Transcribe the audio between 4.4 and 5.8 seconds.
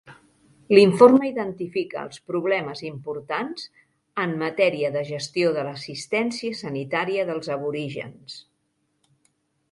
matèria de gestió de